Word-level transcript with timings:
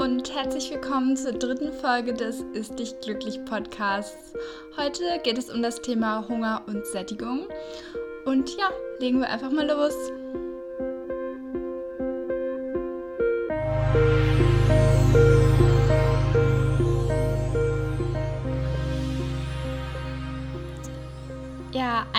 und 0.00 0.34
herzlich 0.34 0.70
willkommen 0.70 1.14
zur 1.14 1.32
dritten 1.32 1.74
Folge 1.74 2.14
des 2.14 2.40
Ist 2.54 2.78
dich 2.78 2.98
glücklich 3.02 3.44
Podcasts. 3.44 4.32
Heute 4.78 5.02
geht 5.22 5.36
es 5.36 5.50
um 5.50 5.60
das 5.60 5.82
Thema 5.82 6.26
Hunger 6.26 6.62
und 6.66 6.86
Sättigung. 6.86 7.46
Und 8.24 8.48
ja, 8.56 8.70
legen 8.98 9.20
wir 9.20 9.28
einfach 9.28 9.50
mal 9.50 9.68
los. 9.68 9.92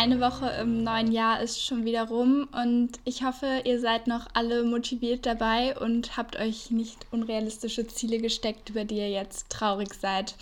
Eine 0.02 0.20
Woche 0.20 0.50
im 0.60 0.84
neuen 0.84 1.12
Jahr 1.12 1.42
ist 1.42 1.64
schon 1.64 1.86
wieder 1.86 2.06
rum 2.06 2.50
und 2.54 2.90
ich 3.06 3.24
hoffe, 3.24 3.62
ihr 3.66 3.80
seid 3.80 4.08
noch 4.08 4.26
alle 4.34 4.64
motiviert 4.64 5.28
dabei 5.28 5.78
und 5.78 6.18
habt 6.18 6.38
euch 6.38 6.72
nicht 6.72 7.06
unrealistische 7.12 7.86
Ziele 7.86 8.18
gesteckt, 8.18 8.72
über 8.72 8.84
die 8.84 8.96
ihr 8.96 9.12
jetzt 9.12 9.52
traurig 9.52 9.94
seid. 9.94 10.34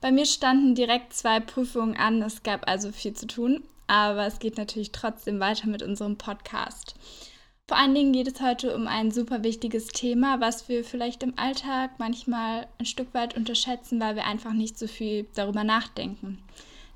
Bei 0.00 0.10
mir 0.10 0.24
standen 0.24 0.74
direkt 0.74 1.12
zwei 1.12 1.40
Prüfungen 1.40 1.94
an, 1.94 2.22
es 2.22 2.42
gab 2.42 2.66
also 2.70 2.90
viel 2.90 3.12
zu 3.12 3.26
tun, 3.26 3.64
aber 3.86 4.26
es 4.26 4.38
geht 4.38 4.56
natürlich 4.56 4.92
trotzdem 4.92 5.40
weiter 5.40 5.68
mit 5.68 5.82
unserem 5.82 6.16
Podcast. 6.16 6.94
Vor 7.68 7.76
allen 7.76 7.94
Dingen 7.94 8.14
geht 8.14 8.28
es 8.28 8.40
heute 8.40 8.74
um 8.74 8.86
ein 8.86 9.10
super 9.10 9.44
wichtiges 9.44 9.88
Thema, 9.88 10.40
was 10.40 10.70
wir 10.70 10.84
vielleicht 10.84 11.22
im 11.22 11.38
Alltag 11.38 11.98
manchmal 11.98 12.66
ein 12.78 12.86
Stück 12.86 13.12
weit 13.12 13.36
unterschätzen, 13.36 14.00
weil 14.00 14.16
wir 14.16 14.24
einfach 14.24 14.54
nicht 14.54 14.78
so 14.78 14.86
viel 14.86 15.26
darüber 15.34 15.64
nachdenken 15.64 16.38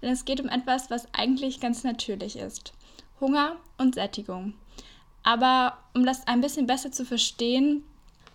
denn 0.02 0.10
es 0.10 0.24
geht 0.24 0.40
um 0.40 0.48
etwas, 0.48 0.90
was 0.90 1.12
eigentlich 1.12 1.60
ganz 1.60 1.84
natürlich 1.84 2.36
ist. 2.36 2.72
Hunger 3.20 3.56
und 3.78 3.94
Sättigung. 3.94 4.54
Aber 5.22 5.78
um 5.94 6.06
das 6.06 6.26
ein 6.26 6.40
bisschen 6.40 6.66
besser 6.66 6.90
zu 6.90 7.04
verstehen, 7.04 7.84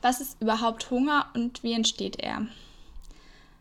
was 0.01 0.21
ist 0.21 0.39
überhaupt 0.41 0.91
Hunger 0.91 1.27
und 1.33 1.63
wie 1.63 1.73
entsteht 1.73 2.19
er? 2.19 2.47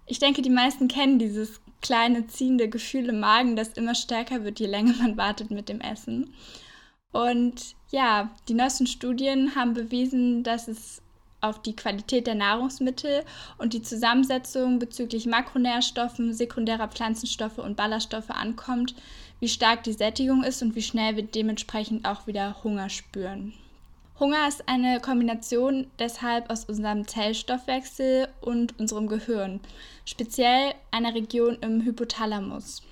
Ich 0.07 0.19
denke, 0.19 0.43
die 0.43 0.51
meisten 0.51 0.89
kennen 0.89 1.19
dieses 1.19 1.61
kleine 1.81 2.27
ziehende 2.27 2.69
Gefühl 2.69 3.09
im 3.09 3.21
Magen, 3.21 3.57
das 3.57 3.71
immer 3.71 3.95
stärker 3.95 4.45
wird, 4.45 4.61
je 4.61 4.67
länger 4.67 4.95
man 4.99 5.17
wartet 5.17 5.51
mit 5.51 5.69
dem 5.69 5.81
Essen. 5.81 6.35
Und 7.13 7.77
ja, 7.91 8.31
die 8.49 8.55
neuesten 8.55 8.87
Studien 8.87 9.55
haben 9.55 9.73
bewiesen, 9.73 10.43
dass 10.43 10.69
es 10.69 11.01
auf 11.45 11.61
die 11.61 11.77
Qualität 11.77 12.27
der 12.27 12.35
Nahrungsmittel 12.35 13.25
und 13.59 13.73
die 13.75 13.83
Zusammensetzung 13.83 14.79
bezüglich 14.79 15.27
Makronährstoffen, 15.27 16.33
sekundärer 16.33 16.89
Pflanzenstoffe 16.89 17.59
und 17.59 17.77
Ballaststoffe 17.77 18.31
ankommt, 18.31 18.95
wie 19.41 19.49
stark 19.49 19.83
die 19.83 19.93
Sättigung 19.93 20.43
ist 20.43 20.63
und 20.63 20.75
wie 20.75 20.83
schnell 20.83 21.17
wir 21.17 21.25
dementsprechend 21.25 22.07
auch 22.07 22.27
wieder 22.27 22.65
Hunger 22.65 22.89
spüren. 22.89 23.53
Hunger 24.19 24.47
ist 24.49 24.69
eine 24.69 25.01
Kombination 25.01 25.89
deshalb 25.99 26.49
aus 26.49 26.65
unserem 26.65 27.07
Zellstoffwechsel 27.07 28.29
und 28.41 28.79
unserem 28.79 29.09
Gehirn, 29.09 29.61
speziell 30.05 30.73
einer 30.93 31.15
Region 31.15 31.59
im 31.61 31.83
Hypothalamus. 31.83 32.83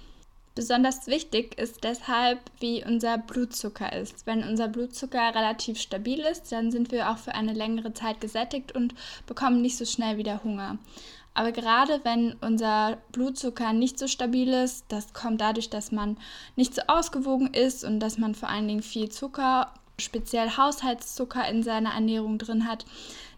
Besonders 0.54 1.06
wichtig 1.06 1.58
ist 1.58 1.82
deshalb, 1.82 2.38
wie 2.60 2.84
unser 2.84 3.16
Blutzucker 3.16 3.90
ist. 3.94 4.26
Wenn 4.26 4.44
unser 4.46 4.68
Blutzucker 4.68 5.34
relativ 5.34 5.80
stabil 5.80 6.20
ist, 6.20 6.52
dann 6.52 6.70
sind 6.70 6.92
wir 6.92 7.10
auch 7.10 7.16
für 7.16 7.34
eine 7.34 7.54
längere 7.54 7.94
Zeit 7.94 8.20
gesättigt 8.20 8.74
und 8.74 8.94
bekommen 9.26 9.62
nicht 9.62 9.78
so 9.78 9.86
schnell 9.86 10.18
wieder 10.18 10.44
Hunger. 10.44 10.78
Aber 11.32 11.52
gerade 11.52 12.00
wenn 12.04 12.34
unser 12.42 12.98
Blutzucker 13.12 13.72
nicht 13.72 13.98
so 13.98 14.06
stabil 14.06 14.52
ist, 14.52 14.84
das 14.88 15.14
kommt 15.14 15.40
dadurch, 15.40 15.70
dass 15.70 15.90
man 15.90 16.18
nicht 16.56 16.74
so 16.74 16.82
ausgewogen 16.86 17.54
ist 17.54 17.84
und 17.84 18.00
dass 18.00 18.18
man 18.18 18.34
vor 18.34 18.50
allen 18.50 18.68
Dingen 18.68 18.82
viel 18.82 19.08
Zucker, 19.08 19.72
speziell 19.98 20.50
Haushaltszucker 20.58 21.48
in 21.48 21.62
seiner 21.62 21.94
Ernährung 21.94 22.36
drin 22.36 22.68
hat, 22.68 22.84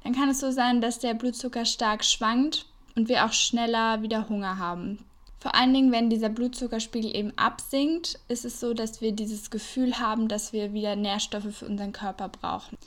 dann 0.03 0.15
kann 0.15 0.29
es 0.29 0.41
so 0.41 0.51
sein, 0.51 0.81
dass 0.81 0.99
der 0.99 1.15
Blutzucker 1.15 1.65
stark 1.65 2.05
schwankt 2.05 2.67
und 2.97 3.09
wir 3.09 3.25
auch 3.25 3.33
schneller 3.33 4.03
wieder 4.03 4.29
Hunger 4.29 4.59
haben. 4.59 4.99
Vor 5.45 5.55
allen 5.55 5.75
Dingen, 5.75 5.93
wenn 5.93 6.09
dieser 6.09 6.31
Blutzuckerspiegel 6.31 7.15
eben 7.15 7.37
absinkt, 7.37 8.19
ist 8.29 8.47
es 8.47 8.61
so, 8.61 8.73
dass 8.73 9.03
wir 9.03 9.13
dieses 9.13 9.51
Gefühl 9.51 9.99
haben, 9.99 10.27
dass 10.27 10.55
wir 10.55 10.73
wieder 10.73 10.97
Nährstoffe 10.97 11.55
für 11.55 11.67
unseren 11.67 11.93
Körper 11.93 12.31
brauchen. 12.31 12.79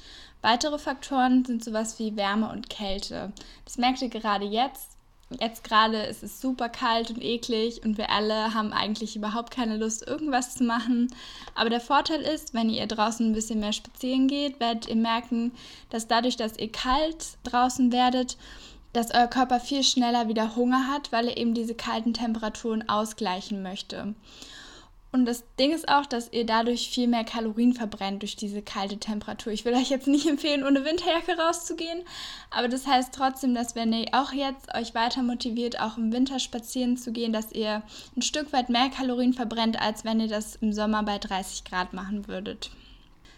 Weitere 0.41 0.79
Faktoren 0.79 1.45
sind 1.45 1.63
sowas 1.63 1.99
wie 1.99 2.17
Wärme 2.17 2.49
und 2.49 2.67
Kälte. 2.67 3.31
Das 3.63 3.77
merkt 3.77 4.01
ihr 4.01 4.09
gerade 4.09 4.45
jetzt. 4.45 4.97
Jetzt 5.39 5.63
gerade 5.63 6.01
ist 6.01 6.23
es 6.23 6.41
super 6.41 6.67
kalt 6.67 7.11
und 7.11 7.21
eklig 7.21 7.83
und 7.85 7.99
wir 7.99 8.09
alle 8.09 8.55
haben 8.55 8.73
eigentlich 8.73 9.15
überhaupt 9.15 9.51
keine 9.51 9.77
Lust, 9.77 10.07
irgendwas 10.07 10.55
zu 10.55 10.63
machen. 10.63 11.13
Aber 11.53 11.69
der 11.69 11.79
Vorteil 11.79 12.21
ist, 12.21 12.55
wenn 12.55 12.71
ihr 12.71 12.87
draußen 12.87 13.23
ein 13.23 13.33
bisschen 13.33 13.59
mehr 13.59 13.73
spazieren 13.73 14.27
geht, 14.27 14.59
werdet 14.59 14.87
ihr 14.87 14.95
merken, 14.95 15.51
dass 15.91 16.07
dadurch, 16.07 16.37
dass 16.37 16.57
ihr 16.57 16.71
kalt 16.71 17.37
draußen 17.43 17.91
werdet, 17.91 18.35
dass 18.97 19.13
euer 19.13 19.27
Körper 19.27 19.59
viel 19.59 19.83
schneller 19.83 20.27
wieder 20.27 20.55
Hunger 20.55 20.87
hat, 20.87 21.11
weil 21.11 21.27
er 21.27 21.37
eben 21.37 21.53
diese 21.53 21.75
kalten 21.75 22.13
Temperaturen 22.13 22.89
ausgleichen 22.89 23.61
möchte. 23.61 24.15
Und 25.11 25.25
das 25.25 25.43
Ding 25.57 25.71
ist 25.71 25.87
auch, 25.87 26.05
dass 26.05 26.33
ihr 26.33 26.45
dadurch 26.45 26.89
viel 26.89 27.07
mehr 27.07 27.23
Kalorien 27.23 27.73
verbrennt 27.73 28.23
durch 28.23 28.35
diese 28.35 28.61
kalte 28.61 28.97
Temperatur. 28.97 29.53
Ich 29.53 29.63
will 29.65 29.73
euch 29.73 29.89
jetzt 29.89 30.07
nicht 30.07 30.27
empfehlen, 30.29 30.65
ohne 30.65 30.83
Winterjacke 30.83 31.37
rauszugehen, 31.37 32.03
aber 32.49 32.67
das 32.67 32.85
heißt 32.85 33.13
trotzdem, 33.13 33.55
dass 33.55 33.75
wenn 33.75 33.93
ihr 33.93 34.07
auch 34.11 34.33
jetzt 34.33 34.73
euch 34.75 34.93
weiter 34.95 35.23
motiviert, 35.23 35.79
auch 35.79 35.97
im 35.97 36.11
Winter 36.11 36.39
spazieren 36.39 36.97
zu 36.97 37.11
gehen, 37.11 37.31
dass 37.33 37.51
ihr 37.51 37.83
ein 38.15 38.21
Stück 38.21 38.51
weit 38.51 38.69
mehr 38.69 38.89
Kalorien 38.89 39.33
verbrennt, 39.33 39.81
als 39.81 40.03
wenn 40.03 40.19
ihr 40.19 40.27
das 40.27 40.57
im 40.57 40.73
Sommer 40.73 41.03
bei 41.03 41.19
30 41.19 41.63
Grad 41.63 41.93
machen 41.93 42.27
würdet. 42.27 42.71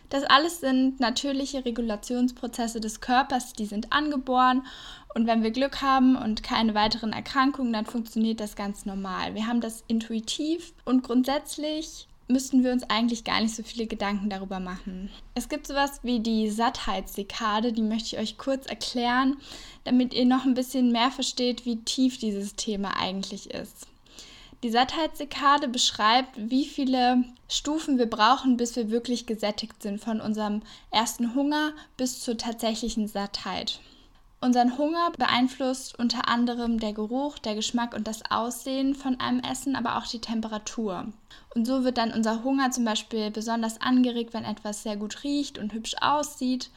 Das 0.10 0.24
alles 0.24 0.60
sind 0.60 1.00
natürliche 1.00 1.66
Regulationsprozesse 1.66 2.80
des 2.80 3.00
Körpers, 3.00 3.54
die 3.54 3.66
sind 3.66 3.94
angeboren 3.94 4.66
und 5.14 5.28
wenn 5.28 5.44
wir 5.44 5.52
Glück 5.52 5.82
haben 5.82 6.16
und 6.16 6.44
keine 6.44 6.74
weiteren 6.74 7.14
Erkrankungen, 7.14 7.74
dann 7.74 7.86
funktioniert 7.86 8.40
das 8.40 8.56
ganz 8.56 8.86
normal. 8.86 9.36
Wir 9.36 9.48
haben 9.48 9.62
das 9.62 9.84
intuitiv 9.88 10.74
und 10.86 11.04
grundsätzlich 11.04 12.08
müssten 12.28 12.64
wir 12.64 12.72
uns 12.72 12.84
eigentlich 12.90 13.24
gar 13.24 13.42
nicht 13.42 13.56
so 13.56 13.64
viele 13.64 13.88
Gedanken 13.88 14.30
darüber 14.30 14.60
machen. 14.60 15.10
Es 15.34 15.50
gibt 15.50 15.68
sowas 15.68 16.00
wie 16.04 16.20
die 16.20 16.50
Sattheitsdekade, 16.50 17.74
die 17.74 17.82
möchte 17.82 18.16
ich 18.16 18.22
euch 18.22 18.38
kurz 18.38 18.68
erklären, 18.68 19.38
damit 19.84 20.14
ihr 20.14 20.26
noch 20.26 20.46
ein 20.46 20.54
bisschen 20.54 20.92
mehr 20.92 21.12
versteht, 21.12 21.66
wie 21.66 21.78
tief 21.78 22.20
dieses 22.20 22.56
Thema 22.56 22.98
eigentlich 22.98 23.50
ist. 23.52 23.89
Die 24.62 24.70
Sattheitsdekade 24.70 25.70
beschreibt, 25.70 26.32
wie 26.36 26.66
viele 26.66 27.24
Stufen 27.48 27.98
wir 27.98 28.08
brauchen, 28.08 28.58
bis 28.58 28.76
wir 28.76 28.92
wirklich 28.92 29.26
gesättigt 29.26 29.82
sind, 29.82 30.02
von 30.02 30.20
unserem 30.20 30.62
ersten 30.92 31.34
Hunger 31.34 31.72
bis 31.96 32.22
zur 32.22 32.38
tatsächlichen 32.38 33.08
Sattheit. 33.08 33.80
Unseren 34.42 34.78
Hunger 34.78 35.12
beeinflusst 35.18 35.98
unter 35.98 36.28
anderem 36.28 36.80
der 36.80 36.94
Geruch, 36.94 37.40
der 37.40 37.56
Geschmack 37.56 37.94
und 37.94 38.08
das 38.08 38.32
Aussehen 38.32 38.96
von 38.96 39.20
einem 39.20 39.40
Essen, 39.40 39.78
aber 39.78 39.98
auch 39.98 40.08
die 40.08 40.20
Temperatur. 40.20 41.08
Und 41.56 41.66
so 41.66 41.86
wird 41.86 41.98
dann 41.98 42.12
unser 42.12 42.44
Hunger 42.44 42.72
zum 42.72 42.84
Beispiel 42.84 43.32
besonders 43.32 43.80
angeregt, 43.82 44.34
wenn 44.34 44.46
etwas 44.46 44.84
sehr 44.84 44.98
gut 44.98 45.24
riecht 45.24 45.58
und 45.58 45.74
hübsch 45.74 45.96
aussieht 46.02 46.70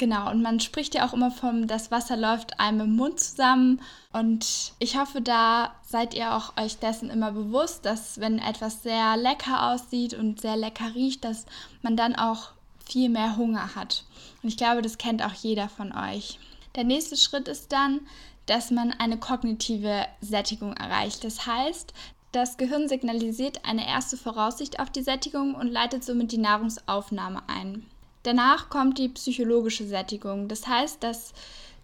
Genau, 0.00 0.30
und 0.30 0.40
man 0.40 0.60
spricht 0.60 0.94
ja 0.94 1.06
auch 1.06 1.12
immer 1.12 1.30
vom, 1.30 1.66
das 1.66 1.90
Wasser 1.90 2.16
läuft 2.16 2.58
einem 2.58 2.80
im 2.80 2.96
Mund 2.96 3.20
zusammen. 3.20 3.82
Und 4.14 4.72
ich 4.78 4.96
hoffe, 4.98 5.20
da 5.20 5.74
seid 5.82 6.14
ihr 6.14 6.34
auch 6.34 6.56
euch 6.56 6.78
dessen 6.78 7.10
immer 7.10 7.32
bewusst, 7.32 7.84
dass 7.84 8.18
wenn 8.18 8.38
etwas 8.38 8.82
sehr 8.82 9.18
lecker 9.18 9.70
aussieht 9.70 10.14
und 10.14 10.40
sehr 10.40 10.56
lecker 10.56 10.94
riecht, 10.94 11.22
dass 11.22 11.44
man 11.82 11.98
dann 11.98 12.16
auch 12.16 12.52
viel 12.82 13.10
mehr 13.10 13.36
Hunger 13.36 13.74
hat. 13.74 14.06
Und 14.42 14.48
ich 14.48 14.56
glaube, 14.56 14.80
das 14.80 14.96
kennt 14.96 15.22
auch 15.22 15.34
jeder 15.34 15.68
von 15.68 15.92
euch. 15.92 16.38
Der 16.76 16.84
nächste 16.84 17.18
Schritt 17.18 17.46
ist 17.46 17.70
dann, 17.70 18.00
dass 18.46 18.70
man 18.70 18.92
eine 18.92 19.18
kognitive 19.18 20.06
Sättigung 20.22 20.72
erreicht. 20.78 21.24
Das 21.24 21.44
heißt, 21.44 21.92
das 22.32 22.56
Gehirn 22.56 22.88
signalisiert 22.88 23.66
eine 23.66 23.86
erste 23.86 24.16
Voraussicht 24.16 24.80
auf 24.80 24.88
die 24.88 25.02
Sättigung 25.02 25.54
und 25.54 25.68
leitet 25.68 26.04
somit 26.04 26.32
die 26.32 26.38
Nahrungsaufnahme 26.38 27.42
ein. 27.48 27.84
Danach 28.22 28.68
kommt 28.68 28.98
die 28.98 29.08
psychologische 29.08 29.86
Sättigung. 29.86 30.48
Das 30.48 30.66
heißt, 30.66 31.02
dass 31.02 31.32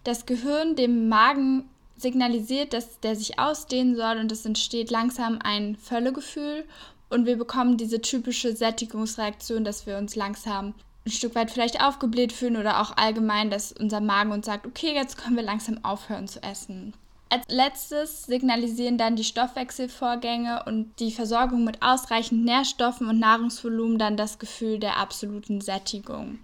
das 0.03 0.25
Gehirn 0.25 0.75
dem 0.75 1.09
Magen 1.09 1.69
signalisiert, 1.95 2.73
dass 2.73 2.99
der 2.99 3.15
sich 3.15 3.39
ausdehnen 3.39 3.95
soll 3.95 4.17
und 4.17 4.31
es 4.31 4.45
entsteht 4.45 4.91
langsam 4.91 5.39
ein 5.43 5.75
Völlegefühl 5.75 6.65
und 7.09 7.25
wir 7.25 7.37
bekommen 7.37 7.77
diese 7.77 8.01
typische 8.01 8.55
Sättigungsreaktion, 8.55 9.63
dass 9.63 9.87
wir 9.87 9.97
uns 9.97 10.15
langsam 10.15 10.73
ein 11.05 11.11
Stück 11.11 11.35
weit 11.35 11.49
vielleicht 11.49 11.81
aufgebläht 11.81 12.33
fühlen 12.33 12.57
oder 12.57 12.81
auch 12.81 12.97
allgemein, 12.97 13.49
dass 13.49 13.71
unser 13.71 14.01
Magen 14.01 14.31
uns 14.31 14.45
sagt, 14.45 14.67
okay, 14.67 14.93
jetzt 14.93 15.17
können 15.17 15.37
wir 15.37 15.43
langsam 15.43 15.83
aufhören 15.83 16.27
zu 16.27 16.43
essen. 16.43 16.93
Als 17.29 17.43
letztes 17.49 18.23
signalisieren 18.23 18.97
dann 18.97 19.17
die 19.17 19.23
Stoffwechselvorgänge 19.23 20.63
und 20.65 20.99
die 20.99 21.11
Versorgung 21.11 21.65
mit 21.65 21.81
ausreichend 21.81 22.45
Nährstoffen 22.45 23.07
und 23.07 23.19
Nahrungsvolumen 23.19 23.97
dann 23.97 24.15
das 24.15 24.39
Gefühl 24.39 24.79
der 24.79 24.97
absoluten 24.97 25.59
Sättigung. 25.59 26.39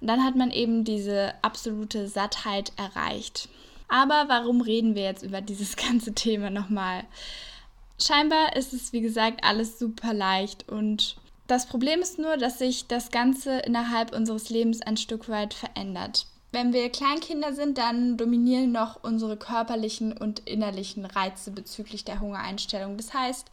Und 0.00 0.06
dann 0.06 0.24
hat 0.24 0.34
man 0.34 0.50
eben 0.50 0.84
diese 0.84 1.34
absolute 1.42 2.08
Sattheit 2.08 2.72
erreicht. 2.76 3.48
Aber 3.88 4.24
warum 4.28 4.62
reden 4.62 4.94
wir 4.94 5.02
jetzt 5.02 5.22
über 5.22 5.42
dieses 5.42 5.76
ganze 5.88 6.14
Thema 6.14 6.48
nochmal? 6.48 7.04
Scheinbar 8.00 8.56
ist 8.56 8.72
es, 8.72 8.92
wie 8.92 9.02
gesagt, 9.02 9.44
alles 9.44 9.78
super 9.78 10.14
leicht 10.14 10.68
und 10.68 11.16
das 11.46 11.66
Problem 11.66 12.00
ist 12.00 12.18
nur, 12.18 12.38
dass 12.38 12.58
sich 12.58 12.86
das 12.86 13.10
Ganze 13.10 13.58
innerhalb 13.58 14.14
unseres 14.14 14.48
Lebens 14.48 14.80
ein 14.80 14.96
Stück 14.96 15.28
weit 15.28 15.52
verändert. 15.52 16.26
Wenn 16.52 16.74
wir 16.74 16.90
Kleinkinder 16.90 17.54
sind, 17.54 17.78
dann 17.78 18.18
dominieren 18.18 18.72
noch 18.72 19.02
unsere 19.02 19.38
körperlichen 19.38 20.12
und 20.12 20.40
innerlichen 20.40 21.06
Reize 21.06 21.50
bezüglich 21.50 22.04
der 22.04 22.20
Hungereinstellung. 22.20 22.98
Das 22.98 23.14
heißt, 23.14 23.50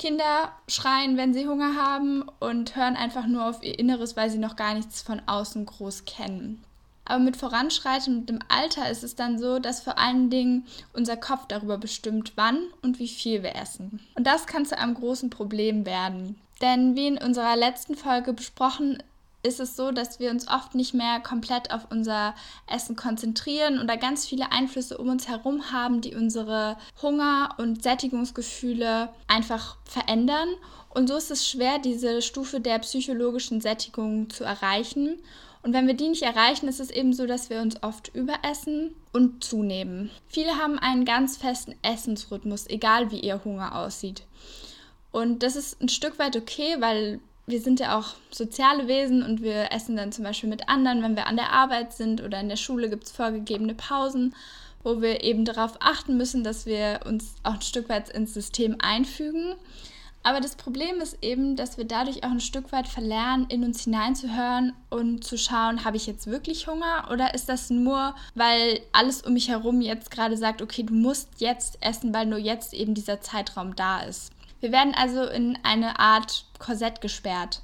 Kinder 0.00 0.52
schreien, 0.66 1.16
wenn 1.16 1.32
sie 1.32 1.46
Hunger 1.46 1.76
haben 1.76 2.24
und 2.40 2.74
hören 2.74 2.96
einfach 2.96 3.26
nur 3.26 3.48
auf 3.48 3.62
ihr 3.62 3.78
Inneres, 3.78 4.16
weil 4.16 4.30
sie 4.30 4.38
noch 4.38 4.56
gar 4.56 4.74
nichts 4.74 5.00
von 5.00 5.22
außen 5.26 5.64
groß 5.64 6.04
kennen. 6.04 6.62
Aber 7.04 7.20
mit 7.20 7.36
voranschreitendem 7.36 8.40
Alter 8.48 8.90
ist 8.90 9.02
es 9.02 9.14
dann 9.14 9.38
so, 9.38 9.60
dass 9.60 9.80
vor 9.80 9.96
allen 9.96 10.28
Dingen 10.28 10.66
unser 10.92 11.16
Kopf 11.16 11.46
darüber 11.48 11.78
bestimmt, 11.78 12.32
wann 12.36 12.58
und 12.82 12.98
wie 12.98 13.08
viel 13.08 13.42
wir 13.42 13.56
essen. 13.56 14.00
Und 14.14 14.26
das 14.26 14.46
kann 14.46 14.66
zu 14.66 14.76
einem 14.76 14.94
großen 14.94 15.30
Problem 15.30 15.86
werden. 15.86 16.38
Denn 16.60 16.96
wie 16.96 17.06
in 17.06 17.18
unserer 17.18 17.56
letzten 17.56 17.94
Folge 17.94 18.32
besprochen, 18.32 19.02
ist 19.48 19.60
es 19.60 19.76
so, 19.76 19.90
dass 19.90 20.20
wir 20.20 20.30
uns 20.30 20.46
oft 20.48 20.74
nicht 20.74 20.94
mehr 20.94 21.20
komplett 21.20 21.70
auf 21.72 21.88
unser 21.90 22.34
Essen 22.66 22.96
konzentrieren 22.96 23.80
oder 23.80 23.96
ganz 23.96 24.26
viele 24.26 24.52
Einflüsse 24.52 24.98
um 24.98 25.08
uns 25.08 25.28
herum 25.28 25.72
haben, 25.72 26.00
die 26.00 26.14
unsere 26.14 26.76
Hunger- 27.02 27.54
und 27.58 27.82
Sättigungsgefühle 27.82 29.08
einfach 29.26 29.76
verändern. 29.84 30.48
Und 30.90 31.08
so 31.08 31.16
ist 31.16 31.30
es 31.30 31.48
schwer, 31.48 31.78
diese 31.78 32.22
Stufe 32.22 32.60
der 32.60 32.78
psychologischen 32.78 33.60
Sättigung 33.60 34.30
zu 34.30 34.44
erreichen. 34.44 35.18
Und 35.62 35.72
wenn 35.72 35.86
wir 35.86 35.94
die 35.94 36.08
nicht 36.08 36.22
erreichen, 36.22 36.68
ist 36.68 36.80
es 36.80 36.90
eben 36.90 37.12
so, 37.12 37.26
dass 37.26 37.50
wir 37.50 37.60
uns 37.60 37.82
oft 37.82 38.14
überessen 38.14 38.94
und 39.12 39.42
zunehmen. 39.42 40.10
Viele 40.28 40.56
haben 40.56 40.78
einen 40.78 41.04
ganz 41.04 41.36
festen 41.36 41.74
Essensrhythmus, 41.82 42.66
egal 42.68 43.10
wie 43.10 43.20
ihr 43.20 43.44
Hunger 43.44 43.76
aussieht. 43.76 44.22
Und 45.10 45.42
das 45.42 45.56
ist 45.56 45.80
ein 45.82 45.88
Stück 45.88 46.18
weit 46.18 46.36
okay, 46.36 46.76
weil 46.78 47.20
wir 47.48 47.62
sind 47.62 47.80
ja 47.80 47.98
auch 47.98 48.14
soziale 48.30 48.88
Wesen 48.88 49.22
und 49.22 49.42
wir 49.42 49.72
essen 49.72 49.96
dann 49.96 50.12
zum 50.12 50.22
Beispiel 50.22 50.50
mit 50.50 50.68
anderen, 50.68 51.02
wenn 51.02 51.16
wir 51.16 51.26
an 51.26 51.36
der 51.36 51.50
Arbeit 51.50 51.94
sind 51.94 52.22
oder 52.22 52.38
in 52.40 52.50
der 52.50 52.56
Schule 52.56 52.90
gibt 52.90 53.04
es 53.04 53.10
vorgegebene 53.10 53.74
Pausen, 53.74 54.34
wo 54.84 55.00
wir 55.00 55.24
eben 55.24 55.46
darauf 55.46 55.78
achten 55.80 56.18
müssen, 56.18 56.44
dass 56.44 56.66
wir 56.66 57.00
uns 57.06 57.36
auch 57.44 57.54
ein 57.54 57.62
Stück 57.62 57.88
weit 57.88 58.10
ins 58.10 58.34
System 58.34 58.76
einfügen. 58.80 59.54
Aber 60.22 60.40
das 60.40 60.56
Problem 60.56 61.00
ist 61.00 61.16
eben, 61.22 61.56
dass 61.56 61.78
wir 61.78 61.86
dadurch 61.86 62.22
auch 62.22 62.30
ein 62.30 62.40
Stück 62.40 62.70
weit 62.70 62.86
verlernen, 62.86 63.46
in 63.48 63.64
uns 63.64 63.84
hineinzuhören 63.84 64.74
und 64.90 65.24
zu 65.24 65.38
schauen, 65.38 65.86
habe 65.86 65.96
ich 65.96 66.06
jetzt 66.06 66.26
wirklich 66.26 66.66
Hunger 66.66 67.08
oder 67.10 67.32
ist 67.32 67.48
das 67.48 67.70
nur, 67.70 68.14
weil 68.34 68.80
alles 68.92 69.22
um 69.22 69.32
mich 69.32 69.48
herum 69.48 69.80
jetzt 69.80 70.10
gerade 70.10 70.36
sagt, 70.36 70.60
okay, 70.60 70.82
du 70.82 70.92
musst 70.92 71.28
jetzt 71.38 71.78
essen, 71.80 72.12
weil 72.12 72.26
nur 72.26 72.38
jetzt 72.38 72.74
eben 72.74 72.92
dieser 72.92 73.22
Zeitraum 73.22 73.74
da 73.74 74.00
ist. 74.00 74.32
Wir 74.60 74.72
werden 74.72 74.94
also 74.94 75.24
in 75.24 75.58
eine 75.62 75.98
Art 75.98 76.44
Korsett 76.58 77.00
gesperrt. 77.00 77.62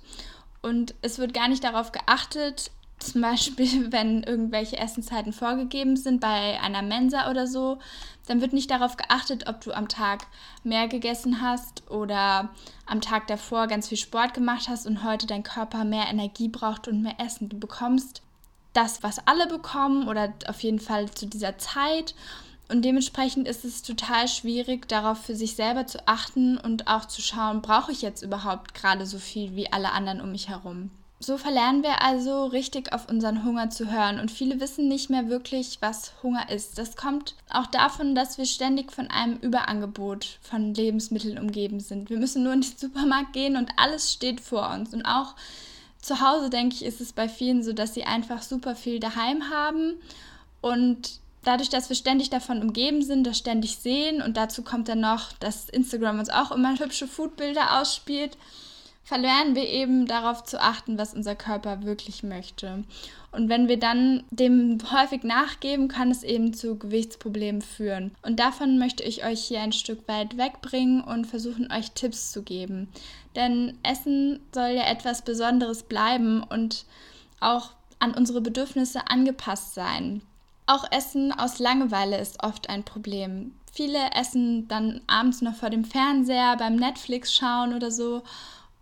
Und 0.62 0.94
es 1.02 1.18
wird 1.18 1.34
gar 1.34 1.48
nicht 1.48 1.64
darauf 1.64 1.92
geachtet, 1.92 2.70
zum 2.98 3.20
Beispiel, 3.20 3.92
wenn 3.92 4.22
irgendwelche 4.22 4.78
Essenszeiten 4.78 5.32
vorgegeben 5.32 5.96
sind 5.96 6.20
bei 6.20 6.60
einer 6.60 6.82
Mensa 6.82 7.30
oder 7.30 7.46
so, 7.46 7.78
dann 8.26 8.40
wird 8.40 8.52
nicht 8.52 8.70
darauf 8.70 8.96
geachtet, 8.96 9.46
ob 9.48 9.60
du 9.60 9.72
am 9.72 9.88
Tag 9.88 10.26
mehr 10.62 10.88
gegessen 10.88 11.42
hast 11.42 11.88
oder 11.90 12.50
am 12.86 13.00
Tag 13.00 13.26
davor 13.26 13.66
ganz 13.66 13.88
viel 13.88 13.98
Sport 13.98 14.32
gemacht 14.32 14.68
hast 14.68 14.86
und 14.86 15.04
heute 15.04 15.26
dein 15.26 15.42
Körper 15.42 15.84
mehr 15.84 16.06
Energie 16.08 16.48
braucht 16.48 16.88
und 16.88 17.02
mehr 17.02 17.20
Essen. 17.20 17.48
Du 17.48 17.58
bekommst 17.58 18.22
das, 18.72 19.02
was 19.02 19.26
alle 19.26 19.46
bekommen 19.46 20.08
oder 20.08 20.32
auf 20.48 20.60
jeden 20.60 20.80
Fall 20.80 21.10
zu 21.10 21.26
dieser 21.26 21.58
Zeit 21.58 22.14
und 22.68 22.84
dementsprechend 22.84 23.46
ist 23.46 23.64
es 23.64 23.82
total 23.82 24.26
schwierig, 24.28 24.88
darauf 24.88 25.18
für 25.18 25.34
sich 25.34 25.54
selber 25.54 25.86
zu 25.86 26.06
achten 26.08 26.56
und 26.56 26.88
auch 26.88 27.04
zu 27.04 27.20
schauen, 27.20 27.62
brauche 27.62 27.92
ich 27.92 28.02
jetzt 28.02 28.22
überhaupt 28.22 28.74
gerade 28.74 29.06
so 29.06 29.18
viel 29.18 29.54
wie 29.54 29.72
alle 29.72 29.92
anderen 29.92 30.20
um 30.20 30.32
mich 30.32 30.48
herum. 30.48 30.90
So 31.20 31.38
verlernen 31.38 31.82
wir 31.82 32.02
also 32.02 32.46
richtig 32.46 32.92
auf 32.92 33.08
unseren 33.08 33.44
Hunger 33.44 33.70
zu 33.70 33.90
hören 33.90 34.18
und 34.18 34.30
viele 34.30 34.60
wissen 34.60 34.88
nicht 34.88 35.08
mehr 35.08 35.28
wirklich, 35.28 35.78
was 35.80 36.12
Hunger 36.22 36.50
ist. 36.50 36.76
Das 36.76 36.96
kommt 36.96 37.34
auch 37.48 37.66
davon, 37.66 38.14
dass 38.14 38.36
wir 38.36 38.44
ständig 38.44 38.92
von 38.92 39.08
einem 39.08 39.38
Überangebot 39.38 40.38
von 40.42 40.74
Lebensmitteln 40.74 41.38
umgeben 41.38 41.80
sind. 41.80 42.10
Wir 42.10 42.18
müssen 42.18 42.42
nur 42.42 42.52
in 42.52 42.62
den 42.62 42.72
Supermarkt 42.76 43.32
gehen 43.32 43.56
und 43.56 43.70
alles 43.76 44.12
steht 44.12 44.40
vor 44.40 44.70
uns. 44.70 44.92
Und 44.92 45.06
auch 45.06 45.34
zu 45.98 46.20
Hause, 46.20 46.50
denke 46.50 46.74
ich, 46.74 46.84
ist 46.84 47.00
es 47.00 47.12
bei 47.12 47.28
vielen 47.28 47.62
so, 47.62 47.72
dass 47.72 47.94
sie 47.94 48.04
einfach 48.04 48.42
super 48.42 48.74
viel 48.76 49.00
daheim 49.00 49.48
haben 49.50 49.94
und 50.60 51.20
dadurch, 51.44 51.68
dass 51.68 51.88
wir 51.88 51.96
ständig 51.96 52.30
davon 52.30 52.62
umgeben 52.62 53.02
sind, 53.02 53.26
das 53.26 53.38
ständig 53.38 53.76
sehen 53.76 54.22
und 54.22 54.36
dazu 54.36 54.62
kommt 54.62 54.88
dann 54.88 55.00
noch, 55.00 55.32
dass 55.34 55.68
Instagram 55.68 56.18
uns 56.18 56.30
auch 56.30 56.52
immer 56.52 56.78
hübsche 56.78 57.06
Foodbilder 57.06 57.80
ausspielt, 57.80 58.36
verlernen 59.04 59.54
wir 59.54 59.68
eben 59.68 60.06
darauf 60.06 60.44
zu 60.44 60.60
achten, 60.60 60.98
was 60.98 61.14
unser 61.14 61.34
Körper 61.34 61.84
wirklich 61.84 62.22
möchte. 62.22 62.84
Und 63.32 63.48
wenn 63.48 63.68
wir 63.68 63.78
dann 63.78 64.24
dem 64.30 64.78
häufig 64.92 65.24
nachgeben, 65.24 65.88
kann 65.88 66.10
es 66.10 66.22
eben 66.22 66.54
zu 66.54 66.78
Gewichtsproblemen 66.78 67.62
führen. 67.62 68.14
Und 68.22 68.40
davon 68.40 68.78
möchte 68.78 69.02
ich 69.02 69.24
euch 69.24 69.44
hier 69.44 69.60
ein 69.60 69.72
Stück 69.72 70.08
weit 70.08 70.38
wegbringen 70.38 71.02
und 71.02 71.26
versuchen, 71.26 71.70
euch 71.70 71.90
Tipps 71.92 72.32
zu 72.32 72.42
geben. 72.42 72.88
Denn 73.36 73.76
Essen 73.82 74.40
soll 74.54 74.70
ja 74.70 74.88
etwas 74.88 75.22
Besonderes 75.22 75.82
bleiben 75.82 76.42
und 76.42 76.86
auch 77.40 77.70
an 77.98 78.14
unsere 78.14 78.40
Bedürfnisse 78.40 79.08
angepasst 79.08 79.74
sein. 79.74 80.22
Auch 80.66 80.90
Essen 80.90 81.32
aus 81.32 81.58
Langeweile 81.58 82.18
ist 82.18 82.42
oft 82.42 82.70
ein 82.70 82.84
Problem. 82.84 83.54
Viele 83.72 84.12
essen 84.12 84.66
dann 84.68 85.02
abends 85.06 85.42
noch 85.42 85.54
vor 85.54 85.68
dem 85.68 85.84
Fernseher, 85.84 86.56
beim 86.56 86.76
Netflix 86.76 87.34
schauen 87.34 87.74
oder 87.74 87.90
so. 87.90 88.22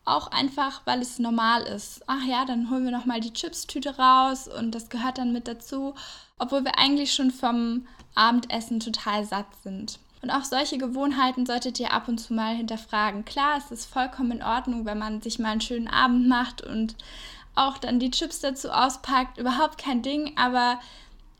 Auch 0.04 0.28
einfach, 0.28 0.82
weil 0.84 1.00
es 1.00 1.18
normal 1.18 1.62
ist. 1.62 2.02
Ach 2.06 2.24
ja, 2.24 2.44
dann 2.44 2.70
holen 2.70 2.84
wir 2.84 2.90
noch 2.92 3.06
mal 3.06 3.20
die 3.20 3.32
Chipstüte 3.32 3.96
raus 3.96 4.48
und 4.48 4.74
das 4.74 4.90
gehört 4.90 5.18
dann 5.18 5.32
mit 5.32 5.48
dazu, 5.48 5.94
obwohl 6.38 6.64
wir 6.64 6.78
eigentlich 6.78 7.14
schon 7.14 7.30
vom 7.30 7.86
Abendessen 8.14 8.80
total 8.80 9.24
satt 9.24 9.46
sind. 9.62 9.98
Und 10.22 10.30
auch 10.30 10.44
solche 10.44 10.78
Gewohnheiten 10.78 11.46
solltet 11.46 11.80
ihr 11.80 11.92
ab 11.92 12.06
und 12.06 12.18
zu 12.18 12.32
mal 12.32 12.54
hinterfragen. 12.54 13.24
Klar, 13.24 13.58
es 13.58 13.72
ist 13.72 13.86
vollkommen 13.86 14.32
in 14.32 14.42
Ordnung, 14.42 14.84
wenn 14.84 14.98
man 14.98 15.20
sich 15.20 15.40
mal 15.40 15.50
einen 15.50 15.60
schönen 15.60 15.88
Abend 15.88 16.28
macht 16.28 16.62
und 16.62 16.94
auch 17.54 17.78
dann 17.78 17.98
die 17.98 18.10
Chips 18.10 18.40
dazu 18.40 18.70
auspackt. 18.70 19.38
Überhaupt 19.38 19.78
kein 19.78 20.02
Ding, 20.02 20.36
aber 20.36 20.78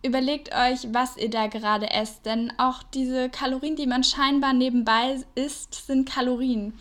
überlegt 0.03 0.55
euch, 0.55 0.89
was 0.93 1.17
ihr 1.17 1.31
da 1.31 1.47
gerade 1.47 1.91
esst, 1.91 2.27
denn 2.27 2.53
auch 2.59 2.83
diese 2.83 3.29
Kalorien, 3.29 3.77
die 3.77 3.87
man 3.87 4.05
scheinbar 4.05 4.53
nebenbei 4.53 5.21
isst, 5.35 5.87
sind 5.87 6.09
Kalorien. 6.09 6.75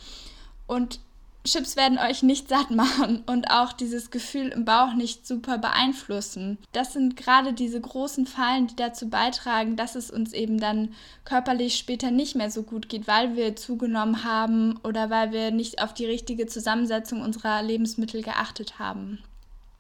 Und 0.68 1.00
Chips 1.44 1.76
werden 1.76 1.98
euch 1.98 2.22
nicht 2.22 2.50
satt 2.50 2.70
machen 2.70 3.24
und 3.26 3.50
auch 3.50 3.74
dieses 3.74 4.12
Gefühl 4.12 4.50
im 4.50 4.64
Bauch 4.64 4.94
nicht 4.94 5.26
super 5.26 5.58
beeinflussen. 5.58 6.60
Das 6.72 6.94
sind 6.94 7.18
gerade 7.18 7.54
diese 7.54 7.82
großen 7.82 8.28
Fallen, 8.28 8.68
die 8.68 8.76
dazu 8.76 9.10
beitragen, 9.10 9.76
dass 9.76 9.96
es 9.96 10.12
uns 10.12 10.34
eben 10.34 10.60
dann 10.60 10.94
körperlich 11.26 11.78
später 11.78 12.12
nicht 12.12 12.36
mehr 12.36 12.52
so 12.52 12.62
gut 12.62 12.90
geht, 12.90 13.08
weil 13.08 13.36
wir 13.36 13.56
zugenommen 13.56 14.24
haben 14.24 14.80
oder 14.84 15.10
weil 15.10 15.32
wir 15.32 15.50
nicht 15.50 15.82
auf 15.82 15.96
die 15.96 16.06
richtige 16.06 16.46
Zusammensetzung 16.46 17.22
unserer 17.22 17.64
Lebensmittel 17.64 18.22
geachtet 18.22 18.78
haben. 18.78 19.18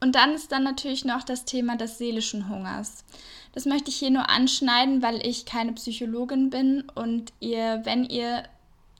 Und 0.01 0.15
dann 0.15 0.34
ist 0.34 0.51
dann 0.51 0.63
natürlich 0.63 1.05
noch 1.05 1.24
das 1.24 1.46
Thema 1.46 1.77
des 1.77 2.00
seelischen 2.00 2.50
Hungers. 2.50 3.03
Das 3.53 3.65
möchte 3.65 3.91
ich 3.91 3.98
hier 3.98 4.10
nur 4.10 4.29
anschneiden, 4.29 5.03
weil 5.03 5.25
ich 5.25 5.46
keine 5.46 5.74
Psychologin 5.74 6.50
bin 6.50 6.89
und 6.96 7.31
ihr, 7.39 7.81
wenn 7.84 8.05
ihr 8.05 8.43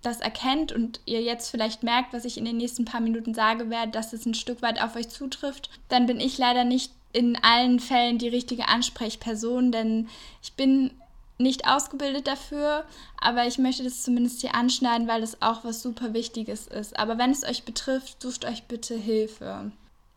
das 0.04 0.20
erkennt 0.20 0.72
und 0.72 1.00
ihr 1.06 1.22
jetzt 1.22 1.50
vielleicht 1.50 1.84
merkt, 1.84 2.14
was 2.14 2.26
ich 2.26 2.38
in 2.38 2.46
den 2.46 2.58
nächsten 2.58 2.86
paar 2.86 3.02
Minuten 3.02 3.34
sage 3.34 3.70
werde, 3.70 3.92
dass 3.92 4.14
es 4.14 4.26
ein 4.26 4.36
Stück 4.36 4.62
weit 4.62 4.82
auf 4.82 4.96
euch 4.96 5.10
zutrifft, 5.10 5.70
dann 5.90 6.06
bin 6.06 6.20
ich 6.20 6.38
leider 6.38 6.66
nicht 6.66 6.92
in 7.14 7.38
allen 7.44 7.80
Fällen 7.80 8.18
die 8.18 8.28
richtige 8.28 8.68
Ansprechperson, 8.68 9.72
denn 9.72 10.08
ich 10.44 10.54
bin 10.54 10.92
nicht 11.38 11.68
ausgebildet 11.68 12.28
dafür, 12.28 12.86
aber 13.20 13.48
ich 13.48 13.58
möchte 13.58 13.84
das 13.84 14.04
zumindest 14.04 14.42
hier 14.42 14.54
anschneiden, 14.54 15.08
weil 15.08 15.22
das 15.22 15.42
auch 15.42 15.64
was 15.64 15.82
super 15.82 16.14
Wichtiges 16.14 16.68
ist. 16.68 16.98
Aber 17.00 17.18
wenn 17.18 17.32
es 17.32 17.44
euch 17.44 17.64
betrifft, 17.64 18.22
sucht 18.22 18.46
euch 18.46 18.64
bitte 18.64 18.96
Hilfe 18.96 19.72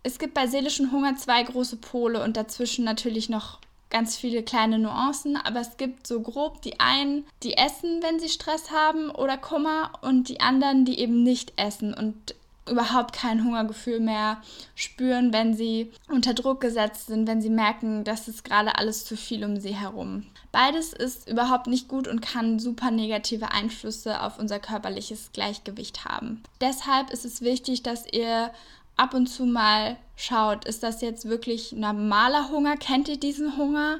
es 0.04 0.18
gibt 0.18 0.34
bei 0.34 0.46
seelischem 0.46 0.92
Hunger 0.92 1.16
zwei 1.16 1.42
große 1.42 1.78
Pole 1.78 2.22
und 2.22 2.36
dazwischen 2.36 2.84
natürlich 2.84 3.28
noch 3.28 3.58
ganz 3.90 4.16
viele 4.16 4.42
kleine 4.42 4.78
Nuancen, 4.78 5.36
aber 5.36 5.60
es 5.60 5.76
gibt 5.76 6.06
so 6.06 6.20
grob 6.20 6.62
die 6.62 6.78
einen, 6.78 7.24
die 7.42 7.56
essen, 7.56 8.02
wenn 8.02 8.20
sie 8.20 8.28
Stress 8.28 8.70
haben 8.70 9.10
oder 9.10 9.36
Kummer 9.36 9.92
und 10.02 10.28
die 10.28 10.40
anderen, 10.40 10.84
die 10.84 10.98
eben 10.98 11.22
nicht 11.22 11.54
essen 11.56 11.94
und 11.94 12.34
überhaupt 12.68 13.14
kein 13.14 13.44
Hungergefühl 13.44 14.00
mehr 14.00 14.42
spüren, 14.74 15.32
wenn 15.32 15.54
sie 15.54 15.92
unter 16.08 16.34
Druck 16.34 16.60
gesetzt 16.60 17.06
sind, 17.06 17.26
wenn 17.28 17.42
sie 17.42 17.50
merken, 17.50 18.04
dass 18.04 18.26
es 18.26 18.42
gerade 18.42 18.78
alles 18.78 19.04
zu 19.04 19.16
viel 19.16 19.44
um 19.44 19.60
sie 19.60 19.74
herum. 19.74 20.26
Beides 20.50 20.92
ist 20.92 21.28
überhaupt 21.28 21.66
nicht 21.66 21.88
gut 21.88 22.08
und 22.08 22.20
kann 22.22 22.58
super 22.58 22.90
negative 22.90 23.52
Einflüsse 23.52 24.22
auf 24.22 24.38
unser 24.38 24.60
körperliches 24.60 25.30
Gleichgewicht 25.32 26.04
haben. 26.04 26.42
Deshalb 26.60 27.10
ist 27.10 27.24
es 27.24 27.42
wichtig, 27.42 27.82
dass 27.82 28.10
ihr 28.10 28.50
ab 28.96 29.14
und 29.14 29.26
zu 29.26 29.44
mal 29.44 29.96
schaut, 30.16 30.64
ist 30.64 30.82
das 30.82 31.00
jetzt 31.00 31.28
wirklich 31.28 31.72
normaler 31.72 32.50
Hunger? 32.50 32.76
Kennt 32.76 33.08
ihr 33.08 33.18
diesen 33.18 33.56
Hunger? 33.56 33.98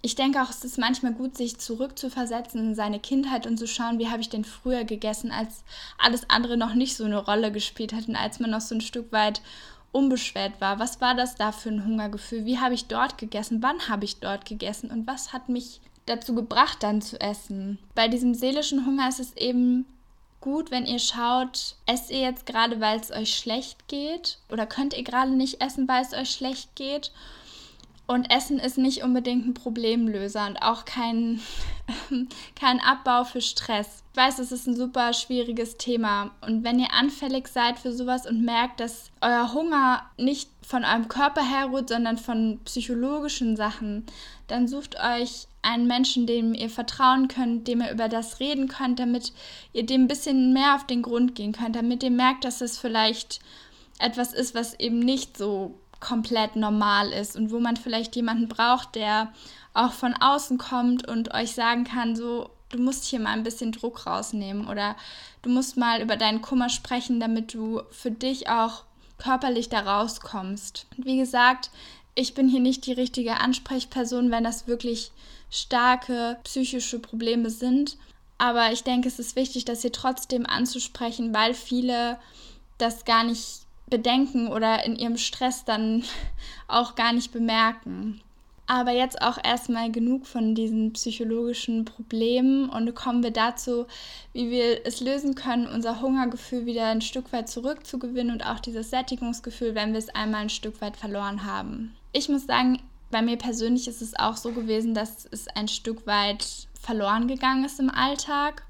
Ich 0.00 0.14
denke 0.14 0.42
auch, 0.42 0.50
es 0.50 0.64
ist 0.64 0.78
manchmal 0.78 1.12
gut, 1.12 1.36
sich 1.36 1.58
zurückzuversetzen 1.58 2.68
in 2.68 2.74
seine 2.74 3.00
Kindheit 3.00 3.46
und 3.46 3.58
zu 3.58 3.66
schauen, 3.66 3.98
wie 3.98 4.08
habe 4.08 4.20
ich 4.20 4.28
denn 4.28 4.44
früher 4.44 4.84
gegessen, 4.84 5.32
als 5.32 5.64
alles 5.98 6.30
andere 6.30 6.56
noch 6.56 6.74
nicht 6.74 6.96
so 6.96 7.04
eine 7.04 7.18
Rolle 7.18 7.50
gespielt 7.50 7.92
hat 7.92 8.06
und 8.06 8.14
als 8.14 8.38
man 8.38 8.50
noch 8.50 8.60
so 8.60 8.76
ein 8.76 8.80
Stück 8.80 9.10
weit 9.10 9.42
unbeschwert 9.90 10.60
war. 10.60 10.78
Was 10.78 11.00
war 11.00 11.14
das 11.14 11.34
da 11.34 11.50
für 11.50 11.70
ein 11.70 11.84
Hungergefühl? 11.84 12.44
Wie 12.44 12.58
habe 12.58 12.74
ich 12.74 12.86
dort 12.86 13.18
gegessen? 13.18 13.62
Wann 13.62 13.88
habe 13.88 14.04
ich 14.04 14.20
dort 14.20 14.44
gegessen? 14.44 14.90
Und 14.90 15.06
was 15.06 15.32
hat 15.32 15.48
mich 15.48 15.80
dazu 16.06 16.34
gebracht, 16.34 16.82
dann 16.82 17.02
zu 17.02 17.20
essen? 17.20 17.78
Bei 17.94 18.06
diesem 18.06 18.34
seelischen 18.34 18.86
Hunger 18.86 19.08
ist 19.08 19.20
es 19.20 19.36
eben 19.36 19.86
gut, 20.40 20.70
wenn 20.70 20.86
ihr 20.86 20.98
schaut, 20.98 21.74
esst 21.86 22.10
ihr 22.10 22.20
jetzt 22.20 22.46
gerade, 22.46 22.80
weil 22.80 22.98
es 22.98 23.10
euch 23.10 23.36
schlecht 23.36 23.88
geht? 23.88 24.38
Oder 24.50 24.66
könnt 24.66 24.94
ihr 24.94 25.04
gerade 25.04 25.32
nicht 25.32 25.60
essen, 25.60 25.88
weil 25.88 26.02
es 26.02 26.12
euch 26.12 26.30
schlecht 26.30 26.74
geht? 26.76 27.12
Und 28.10 28.32
Essen 28.32 28.58
ist 28.58 28.78
nicht 28.78 29.02
unbedingt 29.02 29.46
ein 29.46 29.52
Problemlöser 29.52 30.46
und 30.46 30.56
auch 30.62 30.86
kein, 30.86 31.40
kein 32.58 32.80
Abbau 32.80 33.24
für 33.24 33.42
Stress. 33.42 34.02
Ich 34.12 34.16
weiß, 34.16 34.38
es 34.38 34.50
ist 34.50 34.66
ein 34.66 34.76
super 34.76 35.12
schwieriges 35.12 35.76
Thema. 35.76 36.30
Und 36.40 36.64
wenn 36.64 36.78
ihr 36.78 36.94
anfällig 36.94 37.48
seid 37.48 37.78
für 37.78 37.92
sowas 37.92 38.26
und 38.26 38.42
merkt, 38.42 38.80
dass 38.80 39.10
euer 39.20 39.52
Hunger 39.52 40.04
nicht 40.16 40.48
von 40.66 40.86
eurem 40.86 41.08
Körper 41.08 41.42
herruht, 41.42 41.90
sondern 41.90 42.16
von 42.16 42.60
psychologischen 42.64 43.56
Sachen, 43.56 44.06
dann 44.46 44.68
sucht 44.68 44.96
euch 44.98 45.46
einen 45.60 45.86
Menschen, 45.86 46.26
dem 46.26 46.54
ihr 46.54 46.70
vertrauen 46.70 47.28
könnt, 47.28 47.68
dem 47.68 47.82
ihr 47.82 47.92
über 47.92 48.08
das 48.08 48.40
reden 48.40 48.68
könnt, 48.68 49.00
damit 49.00 49.34
ihr 49.74 49.84
dem 49.84 50.04
ein 50.04 50.08
bisschen 50.08 50.54
mehr 50.54 50.76
auf 50.76 50.86
den 50.86 51.02
Grund 51.02 51.34
gehen 51.34 51.52
könnt, 51.52 51.76
damit 51.76 52.02
ihr 52.02 52.10
merkt, 52.10 52.46
dass 52.46 52.62
es 52.62 52.78
vielleicht 52.78 53.40
etwas 53.98 54.32
ist, 54.32 54.54
was 54.54 54.80
eben 54.80 54.98
nicht 54.98 55.36
so 55.36 55.78
komplett 56.00 56.56
normal 56.56 57.10
ist 57.10 57.36
und 57.36 57.50
wo 57.50 57.58
man 57.58 57.76
vielleicht 57.76 58.14
jemanden 58.16 58.48
braucht, 58.48 58.94
der 58.94 59.32
auch 59.74 59.92
von 59.92 60.14
außen 60.14 60.58
kommt 60.58 61.06
und 61.08 61.34
euch 61.34 61.52
sagen 61.52 61.84
kann, 61.84 62.16
so, 62.16 62.50
du 62.70 62.78
musst 62.78 63.04
hier 63.04 63.20
mal 63.20 63.32
ein 63.32 63.42
bisschen 63.42 63.72
Druck 63.72 64.06
rausnehmen 64.06 64.68
oder 64.68 64.96
du 65.42 65.50
musst 65.50 65.76
mal 65.76 66.00
über 66.00 66.16
deinen 66.16 66.42
Kummer 66.42 66.68
sprechen, 66.68 67.20
damit 67.20 67.54
du 67.54 67.82
für 67.90 68.10
dich 68.10 68.48
auch 68.48 68.84
körperlich 69.18 69.68
da 69.68 69.80
rauskommst. 69.80 70.86
Und 70.96 71.06
wie 71.06 71.18
gesagt, 71.18 71.70
ich 72.14 72.34
bin 72.34 72.48
hier 72.48 72.60
nicht 72.60 72.86
die 72.86 72.92
richtige 72.92 73.40
Ansprechperson, 73.40 74.30
wenn 74.30 74.44
das 74.44 74.66
wirklich 74.66 75.12
starke 75.50 76.38
psychische 76.44 76.98
Probleme 76.98 77.50
sind. 77.50 77.96
Aber 78.38 78.72
ich 78.72 78.84
denke, 78.84 79.08
es 79.08 79.18
ist 79.18 79.36
wichtig, 79.36 79.64
das 79.64 79.82
hier 79.82 79.92
trotzdem 79.92 80.46
anzusprechen, 80.46 81.34
weil 81.34 81.54
viele 81.54 82.18
das 82.78 83.04
gar 83.04 83.24
nicht 83.24 83.67
bedenken 83.90 84.48
oder 84.48 84.84
in 84.84 84.96
ihrem 84.96 85.16
Stress 85.16 85.64
dann 85.64 86.04
auch 86.68 86.94
gar 86.94 87.12
nicht 87.12 87.32
bemerken. 87.32 88.20
Aber 88.70 88.90
jetzt 88.90 89.22
auch 89.22 89.38
erstmal 89.42 89.90
genug 89.90 90.26
von 90.26 90.54
diesen 90.54 90.92
psychologischen 90.92 91.86
Problemen 91.86 92.68
und 92.68 92.94
kommen 92.94 93.22
wir 93.22 93.30
dazu, 93.30 93.86
wie 94.34 94.50
wir 94.50 94.86
es 94.86 95.00
lösen 95.00 95.34
können, 95.34 95.66
unser 95.66 96.02
Hungergefühl 96.02 96.66
wieder 96.66 96.84
ein 96.84 97.00
Stück 97.00 97.32
weit 97.32 97.48
zurückzugewinnen 97.48 98.30
und 98.30 98.44
auch 98.44 98.60
dieses 98.60 98.90
Sättigungsgefühl, 98.90 99.74
wenn 99.74 99.92
wir 99.92 99.98
es 99.98 100.10
einmal 100.10 100.42
ein 100.42 100.50
Stück 100.50 100.82
weit 100.82 100.98
verloren 100.98 101.44
haben. 101.44 101.96
Ich 102.12 102.28
muss 102.28 102.44
sagen, 102.44 102.82
bei 103.10 103.22
mir 103.22 103.38
persönlich 103.38 103.88
ist 103.88 104.02
es 104.02 104.14
auch 104.14 104.36
so 104.36 104.52
gewesen, 104.52 104.92
dass 104.92 105.26
es 105.30 105.48
ein 105.48 105.68
Stück 105.68 106.06
weit 106.06 106.46
verloren 106.78 107.26
gegangen 107.26 107.64
ist 107.64 107.80
im 107.80 107.88
Alltag. 107.88 108.64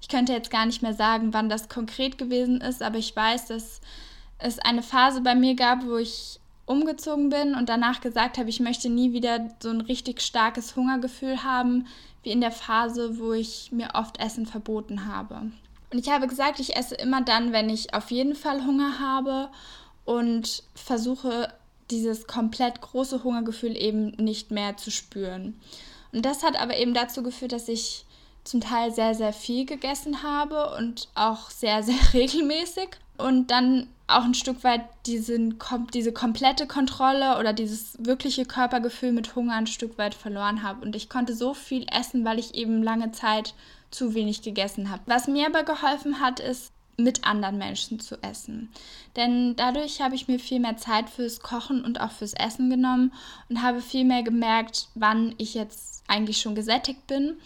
Ich 0.00 0.08
könnte 0.08 0.32
jetzt 0.32 0.52
gar 0.52 0.66
nicht 0.66 0.80
mehr 0.80 0.94
sagen, 0.94 1.34
wann 1.34 1.48
das 1.48 1.68
konkret 1.68 2.18
gewesen 2.18 2.60
ist, 2.60 2.82
aber 2.82 2.98
ich 2.98 3.14
weiß, 3.14 3.46
dass 3.46 3.80
es 4.40 4.58
eine 4.58 4.82
Phase 4.82 5.20
bei 5.20 5.34
mir 5.34 5.54
gab, 5.54 5.84
wo 5.84 5.96
ich 5.96 6.40
umgezogen 6.66 7.30
bin 7.30 7.54
und 7.54 7.68
danach 7.68 8.00
gesagt 8.00 8.38
habe, 8.38 8.48
ich 8.48 8.60
möchte 8.60 8.88
nie 8.88 9.12
wieder 9.12 9.50
so 9.60 9.70
ein 9.70 9.80
richtig 9.80 10.20
starkes 10.22 10.76
Hungergefühl 10.76 11.42
haben, 11.42 11.86
wie 12.22 12.30
in 12.30 12.40
der 12.40 12.52
Phase, 12.52 13.18
wo 13.18 13.32
ich 13.32 13.72
mir 13.72 13.90
oft 13.94 14.20
Essen 14.20 14.46
verboten 14.46 15.06
habe. 15.06 15.50
Und 15.92 15.98
ich 15.98 16.10
habe 16.10 16.28
gesagt, 16.28 16.60
ich 16.60 16.76
esse 16.76 16.94
immer 16.94 17.22
dann, 17.22 17.52
wenn 17.52 17.68
ich 17.68 17.94
auf 17.94 18.10
jeden 18.10 18.36
Fall 18.36 18.64
Hunger 18.64 19.00
habe 19.00 19.48
und 20.04 20.62
versuche 20.74 21.52
dieses 21.90 22.26
komplett 22.26 22.80
große 22.80 23.24
Hungergefühl 23.24 23.76
eben 23.76 24.10
nicht 24.12 24.52
mehr 24.52 24.76
zu 24.76 24.90
spüren. 24.90 25.60
Und 26.12 26.24
das 26.24 26.44
hat 26.44 26.60
aber 26.60 26.76
eben 26.76 26.94
dazu 26.94 27.22
geführt, 27.22 27.52
dass 27.52 27.68
ich 27.68 28.04
zum 28.44 28.60
Teil 28.60 28.92
sehr, 28.92 29.14
sehr 29.14 29.32
viel 29.32 29.66
gegessen 29.66 30.22
habe 30.22 30.76
und 30.76 31.08
auch 31.14 31.50
sehr, 31.50 31.82
sehr 31.84 32.12
regelmäßig 32.14 32.90
und 33.22 33.50
dann 33.50 33.86
auch 34.06 34.24
ein 34.24 34.34
Stück 34.34 34.64
weit 34.64 34.82
diesen, 35.06 35.58
diese 35.94 36.12
komplette 36.12 36.66
Kontrolle 36.66 37.38
oder 37.38 37.52
dieses 37.52 37.96
wirkliche 37.98 38.44
Körpergefühl 38.44 39.12
mit 39.12 39.36
Hunger 39.36 39.54
ein 39.54 39.66
Stück 39.66 39.98
weit 39.98 40.14
verloren 40.14 40.62
habe. 40.62 40.82
Und 40.82 40.96
ich 40.96 41.08
konnte 41.08 41.34
so 41.34 41.54
viel 41.54 41.86
essen, 41.92 42.24
weil 42.24 42.38
ich 42.38 42.54
eben 42.54 42.82
lange 42.82 43.12
Zeit 43.12 43.54
zu 43.90 44.14
wenig 44.14 44.42
gegessen 44.42 44.90
habe. 44.90 45.02
Was 45.06 45.28
mir 45.28 45.46
aber 45.46 45.62
geholfen 45.62 46.20
hat, 46.20 46.40
ist, 46.40 46.72
mit 46.96 47.24
anderen 47.24 47.58
Menschen 47.58 47.98
zu 47.98 48.22
essen. 48.22 48.70
Denn 49.16 49.56
dadurch 49.56 50.00
habe 50.00 50.14
ich 50.14 50.28
mir 50.28 50.38
viel 50.38 50.60
mehr 50.60 50.76
Zeit 50.76 51.10
fürs 51.10 51.40
Kochen 51.40 51.84
und 51.84 52.00
auch 52.00 52.12
fürs 52.12 52.34
Essen 52.34 52.70
genommen 52.70 53.12
und 53.48 53.62
habe 53.62 53.80
viel 53.80 54.04
mehr 54.04 54.22
gemerkt, 54.22 54.88
wann 54.94 55.34
ich 55.38 55.54
jetzt 55.54 56.04
eigentlich 56.08 56.40
schon 56.40 56.54
gesättigt 56.54 57.06
bin 57.06 57.36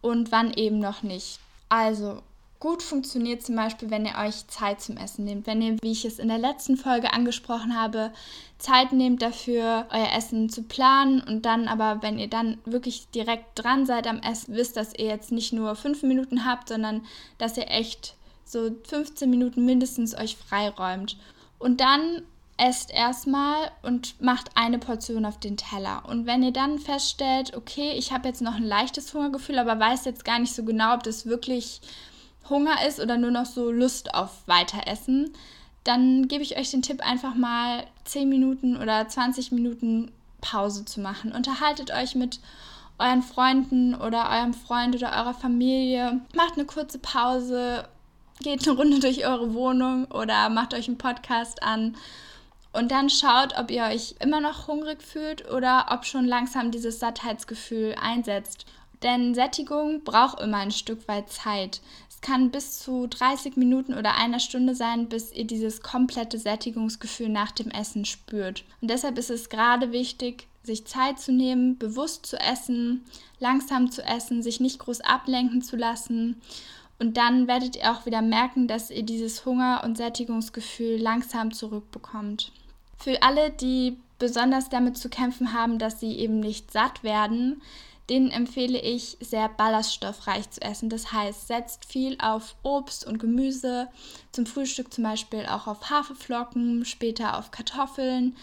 und 0.00 0.32
wann 0.32 0.52
eben 0.52 0.78
noch 0.78 1.02
nicht. 1.02 1.38
Also 1.68 2.22
gut 2.60 2.82
funktioniert 2.82 3.42
zum 3.42 3.56
Beispiel, 3.56 3.90
wenn 3.90 4.04
ihr 4.04 4.16
euch 4.18 4.46
Zeit 4.48 4.80
zum 4.80 4.96
Essen 4.96 5.24
nehmt. 5.24 5.46
Wenn 5.46 5.62
ihr, 5.62 5.76
wie 5.80 5.92
ich 5.92 6.04
es 6.04 6.18
in 6.18 6.28
der 6.28 6.38
letzten 6.38 6.76
Folge 6.76 7.12
angesprochen 7.12 7.78
habe, 7.78 8.12
Zeit 8.58 8.92
nehmt 8.92 9.22
dafür, 9.22 9.86
euer 9.90 10.12
Essen 10.16 10.48
zu 10.48 10.62
planen 10.62 11.20
und 11.20 11.46
dann 11.46 11.68
aber, 11.68 12.02
wenn 12.02 12.18
ihr 12.18 12.28
dann 12.28 12.58
wirklich 12.64 13.08
direkt 13.10 13.46
dran 13.54 13.86
seid 13.86 14.06
am 14.06 14.20
Essen, 14.20 14.54
wisst, 14.54 14.76
dass 14.76 14.94
ihr 14.94 15.06
jetzt 15.06 15.30
nicht 15.30 15.52
nur 15.52 15.76
fünf 15.76 16.02
Minuten 16.02 16.44
habt, 16.44 16.68
sondern 16.68 17.04
dass 17.38 17.56
ihr 17.56 17.70
echt 17.70 18.14
so 18.44 18.70
15 18.88 19.30
Minuten 19.30 19.64
mindestens 19.64 20.16
euch 20.16 20.36
freiräumt. 20.36 21.16
Und 21.58 21.80
dann 21.80 22.22
esst 22.56 22.90
erstmal 22.90 23.70
und 23.82 24.20
macht 24.20 24.50
eine 24.56 24.78
Portion 24.78 25.24
auf 25.24 25.38
den 25.38 25.56
Teller. 25.56 26.02
Und 26.08 26.26
wenn 26.26 26.42
ihr 26.42 26.52
dann 26.52 26.78
feststellt, 26.80 27.56
okay, 27.56 27.92
ich 27.96 28.12
habe 28.12 28.26
jetzt 28.26 28.42
noch 28.42 28.56
ein 28.56 28.64
leichtes 28.64 29.14
Hungergefühl, 29.14 29.58
aber 29.58 29.78
weiß 29.78 30.04
jetzt 30.06 30.24
gar 30.24 30.40
nicht 30.40 30.54
so 30.54 30.64
genau, 30.64 30.94
ob 30.94 31.04
das 31.04 31.26
wirklich 31.26 31.80
Hunger 32.48 32.86
ist 32.86 33.00
oder 33.00 33.18
nur 33.18 33.30
noch 33.30 33.46
so 33.46 33.70
Lust 33.70 34.14
auf 34.14 34.46
Weiteressen, 34.46 35.32
dann 35.84 36.28
gebe 36.28 36.42
ich 36.42 36.58
euch 36.58 36.70
den 36.70 36.82
Tipp, 36.82 37.00
einfach 37.06 37.34
mal 37.34 37.84
10 38.04 38.28
Minuten 38.28 38.76
oder 38.76 39.08
20 39.08 39.52
Minuten 39.52 40.10
Pause 40.40 40.84
zu 40.84 41.00
machen. 41.00 41.32
Unterhaltet 41.32 41.92
euch 41.92 42.14
mit 42.14 42.40
euren 42.98 43.22
Freunden 43.22 43.94
oder 43.94 44.28
eurem 44.30 44.54
Freund 44.54 44.94
oder 44.96 45.12
eurer 45.12 45.34
Familie. 45.34 46.20
Macht 46.34 46.54
eine 46.54 46.64
kurze 46.64 46.98
Pause, 46.98 47.88
geht 48.40 48.66
eine 48.66 48.76
Runde 48.76 49.00
durch 49.00 49.26
eure 49.26 49.54
Wohnung 49.54 50.06
oder 50.06 50.48
macht 50.48 50.74
euch 50.74 50.88
einen 50.88 50.98
Podcast 50.98 51.62
an 51.62 51.96
und 52.72 52.90
dann 52.90 53.08
schaut, 53.08 53.58
ob 53.58 53.70
ihr 53.70 53.84
euch 53.84 54.16
immer 54.20 54.40
noch 54.40 54.68
hungrig 54.68 55.02
fühlt 55.02 55.50
oder 55.50 55.86
ob 55.90 56.04
schon 56.04 56.26
langsam 56.26 56.70
dieses 56.70 57.00
Sattheitsgefühl 57.00 57.94
einsetzt. 58.00 58.66
Denn 59.02 59.34
Sättigung 59.34 60.02
braucht 60.04 60.40
immer 60.40 60.58
ein 60.58 60.70
Stück 60.70 61.06
weit 61.08 61.30
Zeit. 61.30 61.80
Es 62.08 62.20
kann 62.20 62.50
bis 62.50 62.80
zu 62.80 63.06
30 63.06 63.56
Minuten 63.56 63.94
oder 63.94 64.16
einer 64.16 64.40
Stunde 64.40 64.74
sein, 64.74 65.08
bis 65.08 65.32
ihr 65.32 65.44
dieses 65.44 65.82
komplette 65.82 66.38
Sättigungsgefühl 66.38 67.28
nach 67.28 67.52
dem 67.52 67.70
Essen 67.70 68.04
spürt. 68.04 68.64
Und 68.80 68.90
deshalb 68.90 69.18
ist 69.18 69.30
es 69.30 69.48
gerade 69.48 69.92
wichtig, 69.92 70.48
sich 70.64 70.84
Zeit 70.84 71.20
zu 71.20 71.32
nehmen, 71.32 71.78
bewusst 71.78 72.26
zu 72.26 72.38
essen, 72.38 73.04
langsam 73.38 73.90
zu 73.90 74.02
essen, 74.02 74.42
sich 74.42 74.60
nicht 74.60 74.80
groß 74.80 75.00
ablenken 75.00 75.62
zu 75.62 75.76
lassen 75.76 76.40
und 76.98 77.16
dann 77.16 77.46
werdet 77.46 77.76
ihr 77.76 77.92
auch 77.92 78.06
wieder 78.06 78.22
merken, 78.22 78.66
dass 78.66 78.90
ihr 78.90 79.04
dieses 79.04 79.44
Hunger- 79.44 79.82
und 79.84 79.96
Sättigungsgefühl 79.96 81.00
langsam 81.00 81.52
zurückbekommt. 81.52 82.52
Für 82.98 83.22
alle, 83.22 83.50
die 83.50 83.98
besonders 84.18 84.68
damit 84.68 84.98
zu 84.98 85.08
kämpfen 85.08 85.52
haben, 85.52 85.78
dass 85.78 86.00
sie 86.00 86.16
eben 86.18 86.40
nicht 86.40 86.72
satt 86.72 87.04
werden, 87.04 87.62
denen 88.08 88.30
empfehle 88.30 88.80
ich, 88.80 89.16
sehr 89.20 89.48
ballaststoffreich 89.48 90.50
zu 90.50 90.62
essen. 90.62 90.88
Das 90.88 91.12
heißt, 91.12 91.48
setzt 91.48 91.84
viel 91.84 92.16
auf 92.20 92.56
Obst 92.62 93.06
und 93.06 93.18
Gemüse, 93.18 93.88
zum 94.32 94.46
Frühstück 94.46 94.92
zum 94.92 95.04
Beispiel 95.04 95.46
auch 95.46 95.66
auf 95.66 95.90
Haferflocken, 95.90 96.84
später 96.84 97.38
auf 97.38 97.50
Kartoffeln 97.50 98.36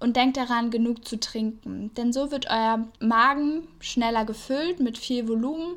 und 0.00 0.16
denkt 0.16 0.36
daran, 0.36 0.70
genug 0.70 1.06
zu 1.06 1.18
trinken. 1.18 1.92
Denn 1.94 2.12
so 2.12 2.30
wird 2.30 2.46
euer 2.50 2.88
Magen 3.00 3.68
schneller 3.80 4.24
gefüllt 4.24 4.80
mit 4.80 4.98
viel 4.98 5.28
Volumen 5.28 5.76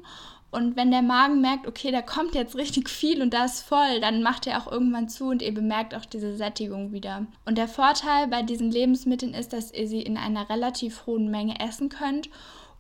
und 0.55 0.77
wenn 0.77 0.89
der 0.89 1.01
Magen 1.01 1.41
merkt, 1.41 1.67
okay, 1.67 1.91
da 1.91 2.01
kommt 2.01 2.33
jetzt 2.33 2.55
richtig 2.55 2.89
viel 2.89 3.21
und 3.21 3.33
da 3.33 3.43
ist 3.43 3.61
voll, 3.61 3.99
dann 3.99 4.23
macht 4.23 4.47
er 4.47 4.57
auch 4.57 4.71
irgendwann 4.71 5.09
zu 5.09 5.25
und 5.25 5.41
ihr 5.41 5.53
bemerkt 5.53 5.93
auch 5.93 6.05
diese 6.05 6.37
Sättigung 6.37 6.93
wieder. 6.93 7.25
Und 7.43 7.57
der 7.57 7.67
Vorteil 7.67 8.27
bei 8.27 8.41
diesen 8.41 8.71
Lebensmitteln 8.71 9.33
ist, 9.33 9.51
dass 9.51 9.73
ihr 9.73 9.85
sie 9.85 10.01
in 10.01 10.15
einer 10.15 10.49
relativ 10.49 11.07
hohen 11.07 11.29
Menge 11.29 11.59
essen 11.59 11.89
könnt, 11.89 12.29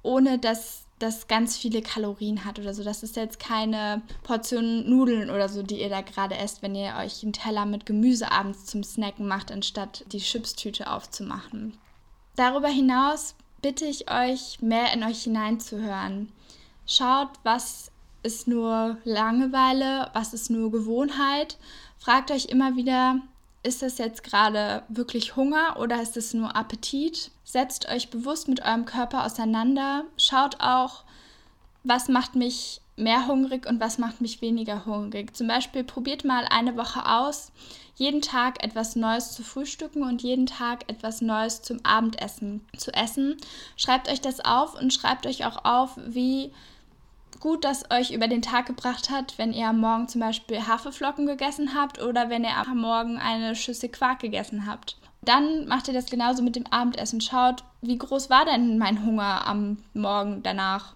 ohne 0.05 0.39
dass 0.39 0.83
das 0.99 1.27
ganz 1.27 1.57
viele 1.57 1.81
Kalorien 1.81 2.45
hat 2.45 2.57
oder 2.57 2.73
so. 2.73 2.83
Das 2.83 3.03
ist 3.03 3.17
jetzt 3.17 3.39
keine 3.39 4.01
Portion 4.23 4.89
Nudeln 4.89 5.29
oder 5.29 5.49
so, 5.49 5.61
die 5.61 5.81
ihr 5.81 5.89
da 5.89 6.01
gerade 6.01 6.37
esst, 6.37 6.61
wenn 6.61 6.73
ihr 6.73 6.95
euch 6.97 7.21
einen 7.21 7.33
Teller 7.33 7.65
mit 7.65 7.85
Gemüse 7.85 8.31
abends 8.31 8.65
zum 8.65 8.83
Snacken 8.83 9.27
macht, 9.27 9.51
anstatt 9.51 10.05
die 10.13 10.19
Chipstüte 10.19 10.89
aufzumachen. 10.89 11.77
Darüber 12.37 12.69
hinaus 12.69 13.35
bitte 13.61 13.85
ich 13.85 14.09
euch, 14.09 14.61
mehr 14.61 14.93
in 14.93 15.03
euch 15.03 15.23
hineinzuhören. 15.23 16.31
Schaut, 16.85 17.29
was 17.43 17.91
ist 18.23 18.47
nur 18.47 18.97
Langeweile, 19.03 20.09
was 20.13 20.33
ist 20.33 20.49
nur 20.49 20.71
Gewohnheit. 20.71 21.57
Fragt 21.97 22.31
euch 22.31 22.45
immer 22.45 22.75
wieder, 22.75 23.19
ist 23.65 23.81
das 23.81 23.97
jetzt 23.97 24.23
gerade 24.23 24.83
wirklich 24.87 25.35
Hunger 25.35 25.77
oder 25.79 26.01
ist 26.01 26.17
es 26.17 26.33
nur 26.33 26.55
Appetit? 26.55 27.31
Setzt 27.43 27.89
euch 27.89 28.09
bewusst 28.09 28.47
mit 28.47 28.61
eurem 28.61 28.85
Körper 28.85 29.25
auseinander. 29.25 30.03
Schaut 30.17 30.61
auch, 30.61 31.03
was 31.83 32.07
macht 32.07 32.35
mich 32.35 32.81
mehr 32.95 33.27
hungrig 33.27 33.65
und 33.65 33.79
was 33.79 33.97
macht 33.97 34.21
mich 34.21 34.41
weniger 34.41 34.85
hungrig. 34.85 35.35
Zum 35.35 35.47
Beispiel 35.47 35.83
probiert 35.83 36.23
mal 36.23 36.45
eine 36.49 36.77
Woche 36.77 37.05
aus, 37.05 37.51
jeden 37.95 38.21
Tag 38.21 38.63
etwas 38.63 38.95
Neues 38.95 39.33
zu 39.33 39.43
frühstücken 39.43 40.03
und 40.03 40.21
jeden 40.21 40.45
Tag 40.45 40.89
etwas 40.89 41.21
Neues 41.21 41.61
zum 41.61 41.79
Abendessen 41.83 42.65
zu 42.77 42.93
essen. 42.93 43.37
Schreibt 43.77 44.09
euch 44.09 44.21
das 44.21 44.39
auf 44.43 44.79
und 44.79 44.93
schreibt 44.93 45.25
euch 45.25 45.45
auch 45.45 45.65
auf, 45.65 45.97
wie 46.05 46.53
gut 47.39 47.63
das 47.63 47.89
euch 47.91 48.11
über 48.11 48.27
den 48.27 48.41
Tag 48.41 48.65
gebracht 48.65 49.09
hat, 49.09 49.37
wenn 49.37 49.53
ihr 49.53 49.67
am 49.67 49.79
Morgen 49.79 50.07
zum 50.07 50.21
Beispiel 50.21 50.67
Haferflocken 50.67 51.25
gegessen 51.25 51.75
habt 51.75 52.01
oder 52.01 52.29
wenn 52.29 52.43
ihr 52.43 52.55
am 52.55 52.79
Morgen 52.79 53.17
eine 53.17 53.55
Schüssel 53.55 53.89
Quark 53.89 54.19
gegessen 54.19 54.65
habt. 54.65 54.97
Dann 55.21 55.67
macht 55.67 55.87
ihr 55.87 55.93
das 55.93 56.05
genauso 56.05 56.43
mit 56.43 56.55
dem 56.55 56.67
Abendessen. 56.67 57.19
Schaut, 57.19 57.63
wie 57.81 57.97
groß 57.97 58.29
war 58.29 58.45
denn 58.45 58.77
mein 58.77 59.05
Hunger 59.05 59.47
am 59.47 59.77
Morgen 59.93 60.43
danach? 60.43 60.93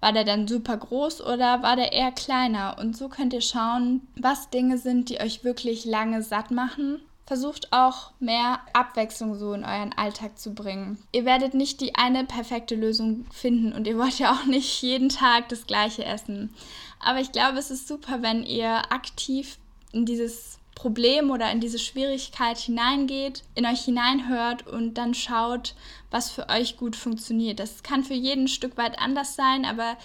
War 0.00 0.12
der 0.12 0.24
dann 0.24 0.46
super 0.46 0.76
groß 0.76 1.24
oder 1.24 1.62
war 1.62 1.76
der 1.76 1.92
eher 1.92 2.12
kleiner? 2.12 2.76
Und 2.78 2.96
so 2.96 3.08
könnt 3.08 3.32
ihr 3.32 3.40
schauen, 3.40 4.06
was 4.16 4.50
Dinge 4.50 4.78
sind, 4.78 5.08
die 5.08 5.20
euch 5.20 5.44
wirklich 5.44 5.84
lange 5.84 6.22
satt 6.22 6.50
machen. 6.50 7.00
Versucht 7.28 7.74
auch 7.74 8.12
mehr 8.20 8.60
Abwechslung 8.72 9.38
so 9.38 9.52
in 9.52 9.62
euren 9.62 9.92
Alltag 9.92 10.38
zu 10.38 10.54
bringen. 10.54 10.96
Ihr 11.12 11.26
werdet 11.26 11.52
nicht 11.52 11.82
die 11.82 11.94
eine 11.94 12.24
perfekte 12.24 12.74
Lösung 12.74 13.26
finden 13.30 13.74
und 13.74 13.86
ihr 13.86 13.98
wollt 13.98 14.18
ja 14.18 14.32
auch 14.32 14.46
nicht 14.46 14.80
jeden 14.80 15.10
Tag 15.10 15.50
das 15.50 15.66
gleiche 15.66 16.06
essen. 16.06 16.54
Aber 16.98 17.20
ich 17.20 17.30
glaube, 17.30 17.58
es 17.58 17.70
ist 17.70 17.86
super, 17.86 18.22
wenn 18.22 18.44
ihr 18.44 18.90
aktiv 18.90 19.58
in 19.92 20.06
dieses 20.06 20.57
Problem 20.78 21.32
oder 21.32 21.50
in 21.50 21.58
diese 21.58 21.80
Schwierigkeit 21.80 22.56
hineingeht, 22.56 23.42
in 23.56 23.66
euch 23.66 23.80
hineinhört 23.80 24.64
und 24.64 24.94
dann 24.94 25.12
schaut, 25.12 25.74
was 26.12 26.30
für 26.30 26.48
euch 26.48 26.76
gut 26.76 26.94
funktioniert. 26.94 27.58
Das 27.58 27.82
kann 27.82 28.04
für 28.04 28.14
jeden 28.14 28.44
ein 28.44 28.48
Stück 28.48 28.76
weit 28.76 28.96
anders 29.00 29.34
sein, 29.34 29.64
aber 29.64 29.96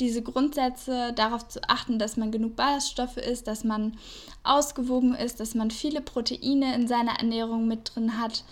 diese 0.00 0.22
Grundsätze, 0.22 1.12
darauf 1.12 1.46
zu 1.48 1.60
achten, 1.68 1.98
dass 1.98 2.16
man 2.16 2.32
genug 2.32 2.56
Ballaststoffe 2.56 3.18
isst, 3.18 3.46
dass 3.46 3.62
man 3.62 3.98
ausgewogen 4.42 5.14
ist, 5.14 5.38
dass 5.38 5.54
man 5.54 5.70
viele 5.70 6.00
Proteine 6.00 6.74
in 6.76 6.88
seiner 6.88 7.18
Ernährung 7.18 7.68
mit 7.68 7.94
drin 7.94 8.18
hat, 8.18 8.44